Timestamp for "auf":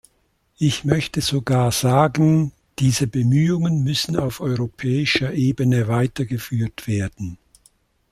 4.15-4.41